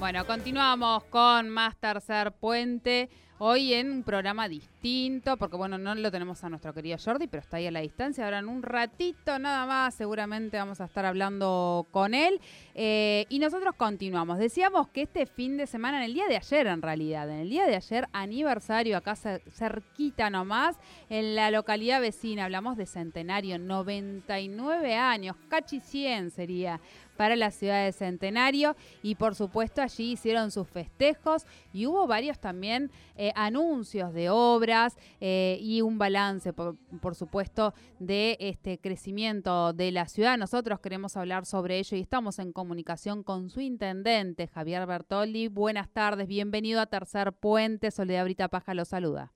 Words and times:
Bueno, 0.00 0.26
continuamos 0.26 1.04
con 1.04 1.50
más 1.50 1.76
Tercer 1.76 2.32
Puente. 2.32 3.10
Hoy 3.42 3.72
en 3.72 3.90
un 3.90 4.02
programa 4.02 4.50
distinto, 4.50 5.38
porque 5.38 5.56
bueno, 5.56 5.78
no 5.78 5.94
lo 5.94 6.10
tenemos 6.10 6.44
a 6.44 6.50
nuestro 6.50 6.74
querido 6.74 6.98
Jordi, 7.02 7.26
pero 7.26 7.40
está 7.40 7.56
ahí 7.56 7.66
a 7.66 7.70
la 7.70 7.80
distancia. 7.80 8.26
Ahora 8.26 8.40
en 8.40 8.48
un 8.48 8.62
ratito 8.62 9.38
nada 9.38 9.64
más, 9.64 9.94
seguramente 9.94 10.58
vamos 10.58 10.78
a 10.82 10.84
estar 10.84 11.06
hablando 11.06 11.86
con 11.90 12.12
él. 12.12 12.38
Eh, 12.74 13.24
y 13.30 13.38
nosotros 13.38 13.74
continuamos. 13.78 14.36
Decíamos 14.36 14.88
que 14.88 15.00
este 15.00 15.24
fin 15.24 15.56
de 15.56 15.66
semana, 15.66 15.96
en 15.96 16.04
el 16.04 16.12
día 16.12 16.28
de 16.28 16.36
ayer 16.36 16.66
en 16.66 16.82
realidad, 16.82 17.30
en 17.30 17.38
el 17.38 17.48
día 17.48 17.64
de 17.64 17.76
ayer, 17.76 18.06
aniversario 18.12 18.98
acá 18.98 19.16
cerquita 19.16 20.28
nomás, 20.28 20.76
en 21.08 21.34
la 21.34 21.50
localidad 21.50 22.02
vecina, 22.02 22.44
hablamos 22.44 22.76
de 22.76 22.84
centenario, 22.84 23.58
99 23.58 24.96
años, 24.96 25.34
cachi 25.48 25.80
100 25.80 26.30
sería 26.30 26.78
para 27.20 27.36
la 27.36 27.50
ciudad 27.50 27.84
de 27.84 27.92
Centenario 27.92 28.76
y 29.02 29.14
por 29.16 29.34
supuesto 29.34 29.82
allí 29.82 30.12
hicieron 30.12 30.50
sus 30.50 30.66
festejos 30.66 31.44
y 31.70 31.84
hubo 31.84 32.06
varios 32.06 32.38
también 32.38 32.90
eh, 33.14 33.29
anuncios 33.34 34.12
de 34.12 34.30
obras 34.30 34.96
eh, 35.20 35.58
y 35.60 35.82
un 35.82 35.98
balance, 35.98 36.52
por, 36.52 37.14
supuesto, 37.14 37.74
de 37.98 38.36
este 38.40 38.78
crecimiento 38.78 39.72
de 39.72 39.92
la 39.92 40.06
ciudad. 40.06 40.38
Nosotros 40.38 40.80
queremos 40.80 41.16
hablar 41.16 41.46
sobre 41.46 41.78
ello 41.78 41.96
y 41.96 42.00
estamos 42.00 42.38
en 42.38 42.52
comunicación 42.52 43.22
con 43.22 43.50
su 43.50 43.60
intendente, 43.60 44.46
Javier 44.46 44.86
Bertoldi. 44.86 45.48
Buenas 45.48 45.90
tardes, 45.90 46.26
bienvenido 46.26 46.80
a 46.80 46.86
Tercer 46.86 47.32
Puente. 47.32 47.90
Soledad 47.90 48.24
Brita 48.24 48.48
Paja 48.48 48.74
lo 48.74 48.84
saluda. 48.84 49.32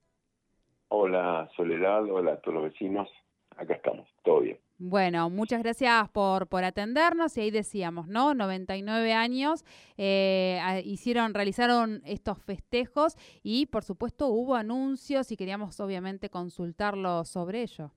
Hola 0.89 1.49
Soledad, 1.57 2.05
hola 2.11 2.35
a 2.35 2.41
todos 2.41 2.55
los 2.55 2.65
vecinos. 2.65 3.09
Acá 3.57 3.75
estamos, 3.75 4.09
todo 4.23 4.41
bien. 4.41 4.59
Bueno, 4.79 5.31
muchas 5.31 5.63
gracias 5.63 6.09
por, 6.11 6.49
por 6.49 6.65
atendernos 6.65 7.37
y 7.37 7.43
ahí 7.43 7.51
decíamos, 7.51 8.09
¿no? 8.09 8.35
99 8.35 9.13
años, 9.13 9.65
eh, 9.97 10.61
hicieron, 10.85 11.33
realizaron 11.33 12.03
estos 12.05 12.43
festejos 12.43 13.17
y 13.45 13.67
por 13.67 13.85
supuesto 13.85 14.27
hubo 14.29 14.57
anuncios 14.57 15.31
y 15.31 15.37
queríamos 15.37 15.79
obviamente 15.79 16.29
consultarlo 16.29 17.25
sobre 17.25 17.63
ello. 17.63 17.93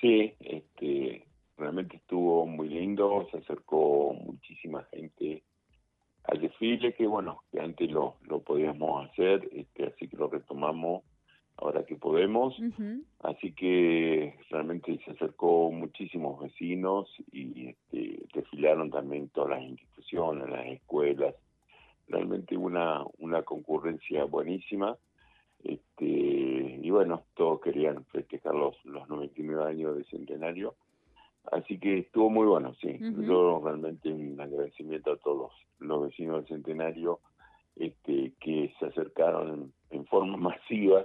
Sí, 0.00 0.34
este, 0.40 1.24
realmente 1.56 1.98
estuvo 1.98 2.44
muy 2.44 2.68
lindo, 2.68 3.28
se 3.30 3.38
acercó 3.38 4.14
muchísima 4.14 4.84
gente 4.92 5.44
al 6.24 6.40
desfile 6.40 6.94
que 6.94 7.06
bueno, 7.06 7.44
que 7.52 7.60
antes 7.60 7.90
lo, 7.90 8.16
lo 8.22 8.40
podíamos 8.40 9.08
hacer, 9.08 9.48
este, 9.52 9.86
así 9.86 10.08
que 10.08 10.16
lo 10.16 10.28
retomamos 10.28 11.04
ahora 11.58 11.84
que 11.84 11.96
podemos. 11.96 12.56
Así 13.20 13.52
que 13.52 14.34
realmente 14.50 14.98
se 15.04 15.10
acercó 15.10 15.70
muchísimos 15.70 16.40
vecinos 16.40 17.08
y 17.32 17.68
este, 17.68 18.26
desfilaron 18.32 18.90
también 18.90 19.28
todas 19.30 19.50
las 19.50 19.62
instituciones, 19.62 20.48
las 20.48 20.66
escuelas. 20.66 21.34
Realmente 22.08 22.56
una, 22.56 23.02
una 23.18 23.42
concurrencia 23.42 24.24
buenísima. 24.24 24.96
Este, 25.64 26.04
y 26.04 26.90
bueno, 26.90 27.24
todos 27.34 27.60
querían 27.60 28.04
festejar 28.06 28.54
los, 28.54 28.76
los 28.84 29.08
99 29.08 29.70
años 29.70 29.96
de 29.96 30.04
centenario. 30.04 30.76
Así 31.50 31.78
que 31.78 31.98
estuvo 31.98 32.30
muy 32.30 32.46
bueno, 32.46 32.74
sí. 32.80 32.98
Yo 33.00 33.60
realmente 33.64 34.10
un 34.10 34.40
agradecimiento 34.40 35.12
a 35.12 35.16
todos 35.16 35.52
los 35.78 36.02
vecinos 36.02 36.36
del 36.36 36.46
centenario 36.46 37.20
este, 37.76 38.32
que 38.40 38.72
se 38.78 38.86
acercaron 38.86 39.72
en 39.90 40.06
forma 40.06 40.36
masiva 40.36 41.04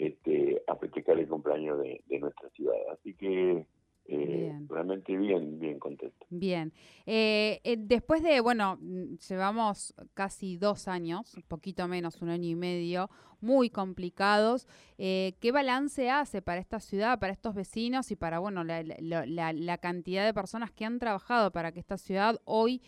este, 0.00 0.62
a 0.66 0.76
festejar 0.76 1.18
el 1.18 1.28
cumpleaños 1.28 1.78
de, 1.80 2.02
nuestra 2.18 2.48
ciudad. 2.50 2.76
Así 2.92 3.14
que 3.14 3.64
eh, 4.12 4.58
realmente 4.68 5.16
bien, 5.16 5.60
bien 5.60 5.78
contento. 5.78 6.26
Bien. 6.30 6.72
Eh, 7.06 7.60
eh, 7.62 7.76
después 7.78 8.24
de, 8.24 8.40
bueno, 8.40 8.76
mm, 8.80 9.18
llevamos 9.28 9.94
casi 10.14 10.56
dos 10.56 10.88
años, 10.88 11.32
un 11.36 11.42
poquito 11.44 11.86
menos, 11.86 12.20
un 12.20 12.28
año 12.30 12.48
y 12.48 12.56
medio, 12.56 13.08
muy 13.40 13.70
complicados. 13.70 14.66
¿Qué 14.98 15.50
balance 15.50 16.10
hace 16.10 16.42
para 16.42 16.60
esta 16.60 16.78
ciudad, 16.78 17.18
para 17.18 17.32
estos 17.32 17.54
vecinos 17.54 18.10
y 18.10 18.16
para, 18.16 18.38
bueno, 18.38 18.64
la, 18.64 18.82
la, 18.82 19.78
cantidad 19.78 20.26
de 20.26 20.34
personas 20.34 20.72
que 20.72 20.84
han 20.84 20.98
trabajado 20.98 21.50
para 21.50 21.72
que 21.72 21.80
esta 21.80 21.96
ciudad 21.96 22.38
hoy 22.44 22.82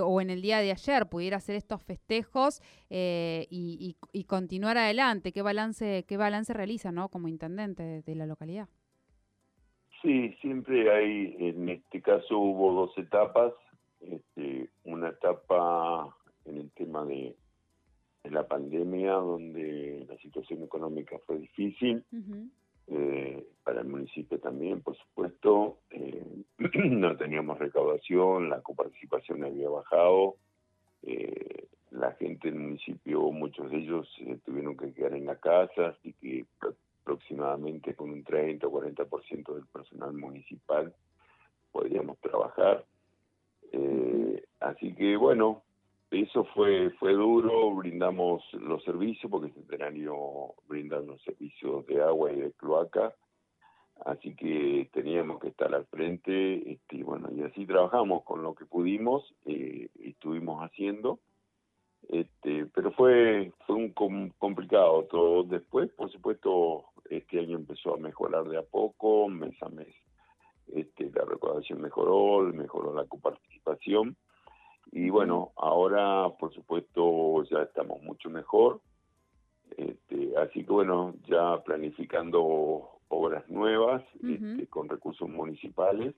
o 0.00 0.22
en 0.22 0.30
el 0.30 0.40
día 0.40 0.60
de 0.60 0.70
ayer 0.70 1.10
pudiera 1.10 1.36
hacer 1.36 1.56
estos 1.56 1.82
festejos 1.82 2.62
y, 2.88 3.96
y, 4.12 4.24
continuar 4.24 4.78
adelante? 4.78 5.30
¿Qué 5.30 5.42
balance, 5.42 6.06
qué 6.08 6.16
balance 6.16 6.54
realiza, 6.54 6.90
¿no? 6.90 7.10
Como 7.10 7.28
intendente 7.28 8.00
de 8.00 8.14
la 8.14 8.24
localidad. 8.24 8.70
Sí, 10.02 10.32
siempre 10.40 10.92
hay, 10.92 11.34
en 11.38 11.68
este 11.68 12.00
caso 12.00 12.38
hubo 12.38 12.72
dos 12.72 12.98
etapas, 12.98 13.52
este, 14.00 14.70
una 14.84 15.08
etapa 15.08 16.16
en 16.44 16.58
el 16.58 16.70
tema 16.70 17.04
de, 17.04 17.34
la 18.24 18.46
pandemia, 18.46 19.12
donde 19.12 20.04
la 20.06 20.18
situación 20.18 20.62
económica 20.62 21.16
fue 21.26 21.38
difícil, 21.38 22.04
eh, 22.88 23.46
para 23.64 23.80
el 23.80 23.86
municipio 23.86 24.38
también, 24.38 24.82
por 24.82 24.96
supuesto, 24.96 25.78
eh, 25.90 26.44
no 26.90 27.16
teníamos 27.16 27.58
recaudación, 27.58 28.50
la 28.50 28.60
coparticipación 28.60 29.44
había 29.44 29.70
bajado, 29.70 30.36
eh, 31.02 31.68
la 31.90 32.12
gente 32.12 32.50
del 32.50 32.60
municipio, 32.60 33.30
muchos 33.30 33.70
de 33.70 33.78
ellos 33.78 34.08
tuvieron 34.44 34.76
que 34.76 34.92
quedar 34.92 35.14
en 35.14 35.26
la 35.26 35.36
casa, 35.36 35.88
así 35.88 36.12
que 36.20 36.44
aproximadamente 37.08 37.94
con 37.94 38.10
un 38.10 38.22
30 38.22 38.66
o 38.66 38.70
40% 38.70 39.54
del 39.54 39.66
personal 39.66 40.12
municipal 40.12 40.94
podríamos 41.72 42.18
trabajar. 42.18 42.84
Eh, 43.72 44.44
así 44.60 44.94
que 44.94 45.16
bueno, 45.16 45.62
eso 46.10 46.44
fue 46.54 46.90
fue 46.98 47.14
duro, 47.14 47.74
brindamos 47.74 48.42
los 48.52 48.84
servicios, 48.84 49.30
porque 49.30 49.46
el 49.48 49.54
Centenario 49.54 50.14
brinda 50.66 51.00
los 51.00 51.22
servicios 51.22 51.86
de 51.86 52.02
agua 52.02 52.30
y 52.32 52.40
de 52.40 52.52
cloaca, 52.52 53.14
así 54.04 54.34
que 54.34 54.90
teníamos 54.92 55.40
que 55.40 55.48
estar 55.48 55.74
al 55.74 55.86
frente, 55.86 56.72
este, 56.72 57.02
bueno, 57.02 57.30
y 57.32 57.42
así 57.42 57.64
trabajamos 57.66 58.22
con 58.24 58.42
lo 58.42 58.54
que 58.54 58.66
pudimos, 58.66 59.34
eh, 59.46 59.88
estuvimos 59.98 60.62
haciendo. 60.62 61.20
Este, 62.08 62.66
pero 62.74 62.90
fue 62.92 63.52
fue 63.66 63.76
un 63.76 63.92
complicado 64.38 65.04
todo 65.10 65.42
después 65.42 65.90
por 65.90 66.10
supuesto 66.10 66.86
este 67.10 67.38
año 67.38 67.56
empezó 67.58 67.94
a 67.94 67.98
mejorar 67.98 68.44
de 68.48 68.58
a 68.58 68.62
poco, 68.62 69.28
mes 69.28 69.54
a 69.62 69.68
mes. 69.68 69.94
Este, 70.68 71.10
la 71.14 71.24
recaudación 71.24 71.80
mejoró, 71.80 72.42
mejoró 72.52 72.94
la 72.94 73.04
coparticipación. 73.06 74.16
Y 74.92 75.10
bueno, 75.10 75.52
ahora 75.56 76.28
por 76.38 76.52
supuesto 76.54 77.42
ya 77.44 77.62
estamos 77.62 78.02
mucho 78.02 78.30
mejor. 78.30 78.80
Este, 79.76 80.36
así 80.38 80.64
que 80.64 80.72
bueno, 80.72 81.14
ya 81.26 81.62
planificando 81.62 82.88
obras 83.08 83.48
nuevas 83.48 84.02
este, 84.22 84.66
con 84.68 84.88
recursos 84.88 85.28
municipales. 85.28 86.14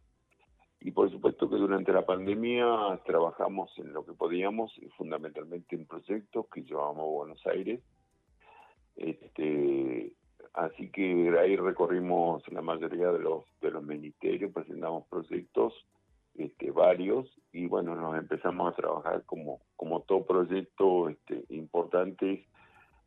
Y 0.80 0.92
por 0.92 1.10
supuesto 1.10 1.48
que 1.48 1.56
durante 1.56 1.92
la 1.92 2.06
pandemia 2.06 3.00
trabajamos 3.04 3.70
en 3.78 3.92
lo 3.92 4.04
que 4.04 4.12
podíamos, 4.12 4.72
fundamentalmente 4.96 5.76
en 5.76 5.86
proyectos 5.86 6.46
que 6.52 6.62
llevamos 6.62 7.02
a 7.02 7.04
Buenos 7.04 7.46
Aires. 7.46 7.80
Este, 8.96 10.14
Así 10.54 10.90
que 10.90 11.32
ahí 11.38 11.56
recorrimos 11.56 12.42
la 12.52 12.60
mayoría 12.60 13.12
de 13.12 13.20
los, 13.20 13.44
de 13.60 13.70
los 13.70 13.84
ministerios, 13.84 14.52
presentamos 14.52 15.06
proyectos, 15.08 15.72
este, 16.34 16.70
varios, 16.70 17.28
y 17.52 17.66
bueno, 17.66 17.94
nos 17.94 18.18
empezamos 18.18 18.72
a 18.72 18.76
trabajar 18.76 19.22
como, 19.26 19.60
como 19.76 20.00
todo 20.02 20.26
proyecto 20.26 21.08
este, 21.08 21.44
importante, 21.50 22.46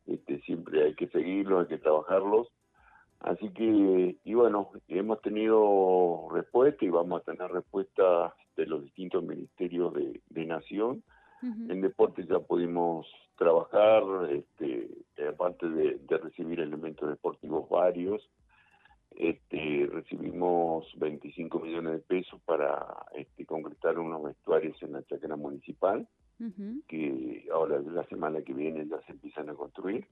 este, 0.06 0.40
siempre 0.40 0.84
hay 0.84 0.94
que 0.94 1.08
seguirlos, 1.08 1.62
hay 1.62 1.76
que 1.76 1.82
trabajarlos. 1.82 2.48
Así 3.24 3.48
que, 3.54 4.18
y 4.22 4.34
bueno, 4.34 4.70
hemos 4.86 5.22
tenido 5.22 6.28
respuesta 6.30 6.84
y 6.84 6.90
vamos 6.90 7.22
a 7.22 7.32
tener 7.32 7.50
respuesta 7.50 8.34
de 8.54 8.66
los 8.66 8.84
distintos 8.84 9.24
ministerios 9.24 9.94
de, 9.94 10.20
de 10.28 10.46
Nación. 10.46 11.02
En 11.42 11.82
deporte 11.82 12.24
ya 12.26 12.38
pudimos 12.38 13.06
trabajar, 13.36 14.02
este, 14.30 14.88
aparte 15.28 15.68
de, 15.68 15.98
recibir 16.18 16.60
elementos 16.60 17.08
deportivos 17.08 17.68
varios, 17.68 18.30
este, 19.10 19.88
recibimos 19.92 20.86
25 20.96 21.60
millones 21.60 21.92
de 21.92 21.98
pesos 22.00 22.40
para 22.46 23.06
este, 23.14 23.44
concretar 23.44 23.98
unos 23.98 24.22
vestuarios 24.22 24.82
en 24.82 24.92
la 24.92 25.02
chacra 25.02 25.36
municipal, 25.36 26.06
que 26.88 27.46
ahora 27.52 27.78
la 27.78 28.04
semana 28.04 28.42
que 28.42 28.54
viene 28.54 28.86
ya 28.86 29.00
se 29.02 29.12
empiezan 29.12 29.50
a 29.50 29.54
construir. 29.54 30.06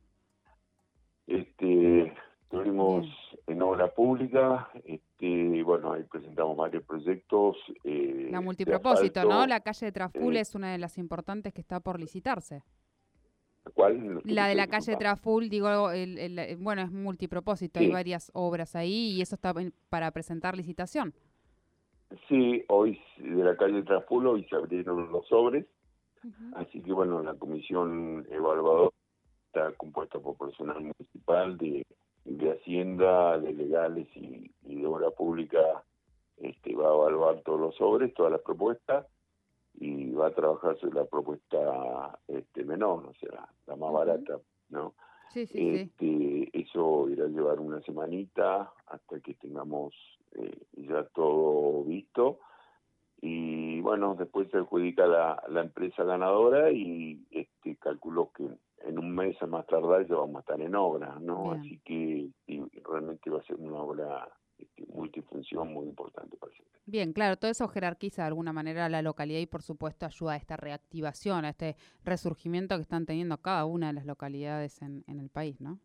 Este, 1.27 2.13
Estuvimos 2.53 3.07
en 3.47 3.63
obra 3.63 3.89
pública, 3.95 4.69
este, 4.85 5.63
bueno, 5.63 5.95
ahí 5.95 6.03
presentamos 6.03 6.55
varios 6.55 6.85
proyectos. 6.85 7.57
Eh, 7.83 8.29
la 8.31 8.43
multipropósito, 8.43 9.25
¿no? 9.25 9.47
La 9.47 9.61
calle 9.61 9.87
de 9.87 9.93
Traful 9.93 10.37
eh, 10.37 10.41
es 10.41 10.55
una 10.55 10.71
de 10.73 10.77
las 10.77 10.99
importantes 10.99 11.55
que 11.55 11.63
está 11.63 11.81
por 11.81 11.99
licitarse. 11.99 12.63
¿Cuál? 13.73 14.21
La 14.25 14.49
de 14.49 14.55
la 14.55 14.67
calle 14.67 14.97
Traful, 14.97 15.49
digo, 15.49 15.93
el, 15.93 16.59
bueno, 16.59 16.83
es 16.83 16.93
multipropósito, 16.93 17.81
hay 17.81 17.91
varias 17.91 18.31
obras 18.35 18.77
ahí 18.77 19.13
y 19.13 19.23
eso 19.23 19.37
está 19.37 19.55
para 19.89 20.11
presentar 20.11 20.55
licitación. 20.55 21.15
Sí, 22.29 22.63
hoy 22.69 23.01
de 23.17 23.45
la 23.45 23.57
calle 23.57 23.83
Traful 23.83 24.27
hoy 24.27 24.45
se 24.45 24.57
abrieron 24.57 25.11
los 25.11 25.27
sobres, 25.27 25.65
Así 26.55 26.83
que 26.83 26.93
bueno, 26.93 27.23
la 27.23 27.35
comisión 27.35 28.27
evaluadora 28.31 28.91
está 29.47 29.73
compuesta 29.73 30.19
por 30.21 30.37
personal 30.37 30.81
municipal 30.81 31.57
de, 31.57 31.85
de 32.25 32.53
Hacienda, 32.53 33.39
de 33.39 33.53
legales 33.53 34.09
y, 34.15 34.51
de 34.63 34.87
obra 34.87 35.11
pública. 35.11 35.85
Este, 36.39 36.75
va 36.75 36.91
a 36.91 36.95
evaluar 36.95 37.43
todos 37.43 37.61
los 37.61 37.77
sobres, 37.77 38.15
todas 38.15 38.33
las 38.33 38.41
propuestas 38.41 39.07
y 39.75 40.11
va 40.11 40.29
a 40.29 40.35
trabajar 40.35 40.77
sobre 40.79 40.97
la 40.97 41.05
propuesta 41.05 42.19
este, 42.27 42.65
menor, 42.65 43.07
o 43.07 43.15
sea, 43.15 43.49
la 43.67 43.77
más 43.77 43.93
barata, 43.93 44.39
¿no? 44.69 44.95
Sí, 45.31 45.47
sí, 45.47 45.69
este, 45.77 46.51
Eso 46.53 47.09
irá 47.09 47.25
a 47.25 47.29
llevar 47.29 47.59
una 47.59 47.81
semanita 47.83 48.73
hasta 48.87 49.21
que 49.21 49.35
tengamos 49.35 49.95
eh, 50.33 50.59
ya 50.75 51.05
todo 51.15 51.85
visto 51.85 52.41
y 53.25 53.81
bueno, 53.81 54.17
después 54.19 54.51
se 54.51 54.59
adjudica 54.59 55.07
la, 55.07 55.43
la 55.49 55.61
empresa 55.61 56.03
ganadora 56.03 56.73
y 56.73 57.25
este 57.31 57.77
calculo 57.77 58.31
que 58.37 58.49
en 58.85 58.99
un 58.99 59.15
mes 59.15 59.41
a 59.43 59.47
más 59.47 59.67
tardar 59.67 60.07
ya 60.07 60.17
vamos 60.17 60.37
a 60.37 60.41
estar 60.41 60.61
en 60.61 60.75
obra, 60.75 61.19
¿no? 61.21 61.53
Así 61.53 61.81
que 61.85 62.31
realmente 62.85 63.31
va 63.31 63.41
a 63.41 63.43
ser 63.43 63.57
una 63.57 63.77
obra 63.77 64.29
este, 64.59 64.87
multifunción 64.87 65.73
muy 65.73 65.87
importante 65.87 66.37
para 66.37 66.53
el 66.53 66.63
Bien, 66.85 67.13
claro, 67.13 67.37
todo 67.37 67.51
eso 67.51 67.69
jerarquiza 67.69 68.23
de 68.23 68.29
alguna 68.29 68.53
manera 68.53 68.89
la 68.89 69.03
localidad 69.03 69.39
y 69.41 69.47
por 69.47 69.63
supuesto 69.63 70.05
ayuda 70.05 70.33
a 70.33 70.37
esta 70.37 70.57
reactivación, 70.57 71.45
a 71.45 71.51
este 71.51 71.77
resurgimiento 72.05 72.77
que 72.77 72.83
están 72.83 73.07
teniendo 73.07 73.39
cada 73.39 73.65
una 73.65 73.89
de 73.89 73.93
las 73.93 74.07
localidades 74.07 74.83
en, 74.83 75.05
en 75.07 75.21
el 75.21 75.31
país, 75.31 75.61
¿no? 75.61 75.79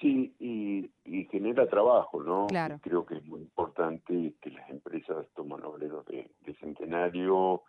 Sí, 0.00 0.32
y, 0.38 0.90
y, 1.04 1.24
genera 1.24 1.68
trabajo, 1.68 2.22
¿no? 2.22 2.46
Claro. 2.46 2.78
Creo 2.82 3.04
que 3.04 3.16
es 3.16 3.24
muy 3.24 3.40
importante 3.40 4.34
que 4.40 4.50
las 4.50 4.70
empresas 4.70 5.26
toman 5.34 5.64
obreros 5.64 6.06
de, 6.06 6.30
de 6.42 6.54
centenario, 6.54 7.62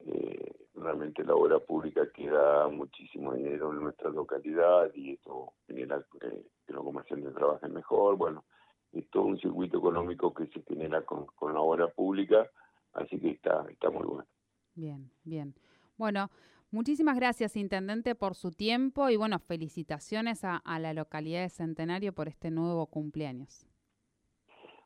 eh, 0.00 0.43
realmente 0.84 1.24
la 1.24 1.34
obra 1.34 1.58
pública 1.58 2.02
queda 2.12 2.68
muchísimo 2.68 3.34
dinero 3.34 3.72
en 3.72 3.80
nuestra 3.80 4.10
localidad 4.10 4.90
y 4.94 5.12
esto 5.12 5.52
genera 5.66 6.04
eh, 6.20 6.46
que 6.66 6.72
los 6.72 6.84
comerciantes 6.84 7.34
trabajen 7.34 7.72
mejor, 7.72 8.16
bueno, 8.16 8.44
es 8.92 9.08
todo 9.10 9.24
un 9.24 9.38
circuito 9.38 9.78
económico 9.78 10.32
que 10.32 10.46
se 10.48 10.62
genera 10.62 11.02
con, 11.02 11.26
la 11.52 11.60
obra 11.60 11.88
pública, 11.88 12.48
así 12.92 13.18
que 13.18 13.30
está, 13.30 13.64
está 13.70 13.90
muy 13.90 14.04
bueno. 14.06 14.26
Bien, 14.74 15.10
bien. 15.24 15.54
Bueno, 15.96 16.30
muchísimas 16.70 17.16
gracias, 17.16 17.56
Intendente, 17.56 18.14
por 18.14 18.34
su 18.34 18.52
tiempo 18.52 19.10
y 19.10 19.16
bueno, 19.16 19.38
felicitaciones 19.38 20.44
a, 20.44 20.58
a 20.58 20.78
la 20.78 20.92
localidad 20.92 21.42
de 21.42 21.48
Centenario 21.48 22.12
por 22.12 22.28
este 22.28 22.50
nuevo 22.50 22.86
cumpleaños. 22.86 23.66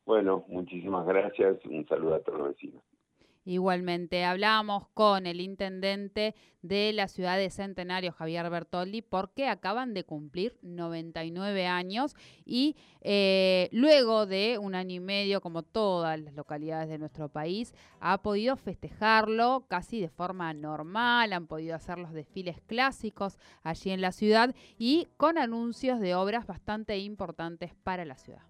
Bueno, 0.06 0.44
muchísimas 0.48 1.06
gracias, 1.06 1.58
un 1.66 1.86
saludo 1.86 2.14
a 2.14 2.20
todos 2.20 2.38
los 2.38 2.48
vecinos. 2.48 2.82
Igualmente, 3.48 4.26
hablamos 4.26 4.88
con 4.92 5.26
el 5.26 5.40
intendente 5.40 6.34
de 6.60 6.92
la 6.92 7.08
ciudad 7.08 7.38
de 7.38 7.48
Centenario, 7.48 8.12
Javier 8.12 8.50
Bertoldi, 8.50 9.00
porque 9.00 9.46
acaban 9.48 9.94
de 9.94 10.04
cumplir 10.04 10.58
99 10.60 11.66
años 11.66 12.14
y 12.44 12.76
eh, 13.00 13.70
luego 13.72 14.26
de 14.26 14.58
un 14.58 14.74
año 14.74 14.96
y 14.96 15.00
medio, 15.00 15.40
como 15.40 15.62
todas 15.62 16.20
las 16.20 16.34
localidades 16.34 16.90
de 16.90 16.98
nuestro 16.98 17.30
país, 17.30 17.72
ha 18.00 18.20
podido 18.20 18.54
festejarlo 18.58 19.64
casi 19.66 19.98
de 19.98 20.10
forma 20.10 20.52
normal, 20.52 21.32
han 21.32 21.46
podido 21.46 21.74
hacer 21.74 21.98
los 21.98 22.12
desfiles 22.12 22.60
clásicos 22.66 23.38
allí 23.62 23.92
en 23.92 24.02
la 24.02 24.12
ciudad 24.12 24.54
y 24.76 25.08
con 25.16 25.38
anuncios 25.38 26.00
de 26.00 26.14
obras 26.14 26.46
bastante 26.46 26.98
importantes 26.98 27.72
para 27.82 28.04
la 28.04 28.18
ciudad. 28.18 28.42